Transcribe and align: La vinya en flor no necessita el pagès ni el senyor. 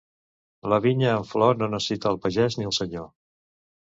La 0.71 0.79
vinya 0.85 1.11
en 1.17 1.27
flor 1.33 1.59
no 1.59 1.69
necessita 1.75 2.09
el 2.13 2.19
pagès 2.25 2.57
ni 2.61 2.69
el 2.71 2.75
senyor. 2.81 3.07